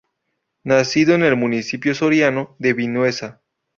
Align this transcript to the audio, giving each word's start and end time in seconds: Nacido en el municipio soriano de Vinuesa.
Nacido 0.63 1.13
en 1.13 1.21
el 1.21 1.35
municipio 1.35 1.93
soriano 1.93 2.55
de 2.57 2.73
Vinuesa. 2.73 3.43